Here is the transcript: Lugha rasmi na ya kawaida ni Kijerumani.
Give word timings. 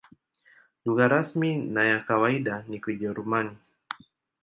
Lugha 0.85 1.07
rasmi 1.07 1.55
na 1.55 1.83
ya 1.83 2.03
kawaida 2.05 2.65
ni 2.67 2.79
Kijerumani. 2.81 3.57